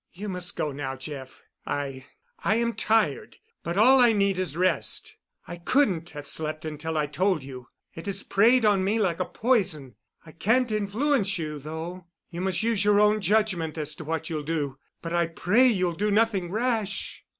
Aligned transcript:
"You 0.11 0.29
must 0.29 0.55
go 0.55 0.71
now, 0.71 0.95
Jeff. 0.95 1.43
I—I 1.67 2.55
am 2.55 2.73
tired. 2.73 3.37
But 3.61 3.77
all 3.77 3.99
I 3.99 4.13
need 4.13 4.39
is 4.39 4.57
rest. 4.57 5.15
I 5.47 5.57
couldn't 5.57 6.09
have 6.09 6.25
slept 6.25 6.65
until 6.65 6.97
I 6.97 7.05
told 7.05 7.43
you. 7.43 7.67
It 7.93 8.07
has 8.07 8.23
preyed 8.23 8.65
on 8.65 8.83
me 8.83 8.97
like 8.97 9.19
a 9.19 9.25
poison. 9.25 9.93
I 10.25 10.31
can't 10.31 10.71
influence 10.71 11.37
you, 11.37 11.59
though. 11.59 12.07
You 12.31 12.41
must 12.41 12.63
use 12.63 12.83
your 12.83 12.99
own 12.99 13.21
judgment 13.21 13.77
as 13.77 13.93
to 13.93 14.03
what 14.03 14.27
you'll 14.27 14.41
do, 14.41 14.79
but 15.03 15.13
I 15.13 15.27
pray 15.27 15.67
you'll 15.67 15.93
do 15.93 16.09
nothing 16.09 16.49
rash." 16.49 17.23